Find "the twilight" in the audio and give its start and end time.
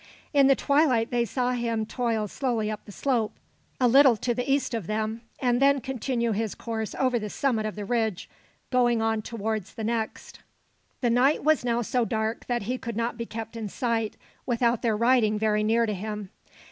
0.47-1.11